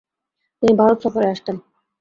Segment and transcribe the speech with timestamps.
[0.63, 1.55] তিনি ভারত সফরে আসতেন।